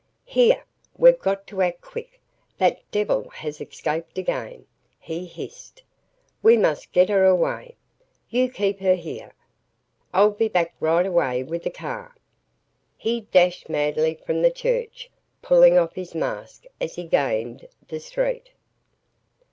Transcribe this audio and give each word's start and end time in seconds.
"Here 0.25 0.65
we've 0.97 1.19
got 1.19 1.45
to 1.45 1.61
act 1.61 1.81
quickly 1.81 2.17
that 2.57 2.81
devil 2.89 3.29
has 3.29 3.61
escaped 3.61 4.17
again," 4.17 4.65
he 4.99 5.27
hissed. 5.27 5.83
"We 6.41 6.57
must 6.57 6.91
get 6.91 7.07
her 7.09 7.23
away. 7.23 7.75
You 8.27 8.49
keep 8.49 8.79
her 8.79 8.95
here. 8.95 9.33
I'll 10.11 10.31
be 10.31 10.47
back 10.47 10.73
right 10.79 11.05
away 11.05 11.43
with 11.43 11.67
a 11.67 11.69
car." 11.69 12.15
He 12.97 13.21
dashed 13.31 13.69
madly 13.69 14.15
from 14.15 14.41
the 14.41 14.49
church, 14.49 15.11
pulling 15.43 15.77
off 15.77 15.93
his 15.93 16.15
mask 16.15 16.63
as 16.79 16.95
he 16.95 17.03
gained 17.03 17.67
the 17.87 17.99
street. 17.99 18.49